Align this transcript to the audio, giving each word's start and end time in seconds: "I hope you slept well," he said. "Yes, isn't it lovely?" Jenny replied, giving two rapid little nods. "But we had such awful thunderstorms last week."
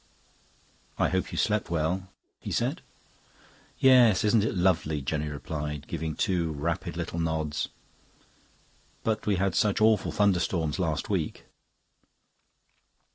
"I 0.97 1.09
hope 1.09 1.31
you 1.31 1.37
slept 1.37 1.69
well," 1.69 2.09
he 2.39 2.51
said. 2.51 2.81
"Yes, 3.77 4.23
isn't 4.23 4.43
it 4.43 4.55
lovely?" 4.57 4.99
Jenny 4.99 5.29
replied, 5.29 5.85
giving 5.87 6.15
two 6.15 6.53
rapid 6.53 6.97
little 6.97 7.19
nods. 7.19 7.69
"But 9.03 9.27
we 9.27 9.35
had 9.35 9.53
such 9.53 9.79
awful 9.79 10.11
thunderstorms 10.11 10.79
last 10.79 11.11
week." 11.11 11.45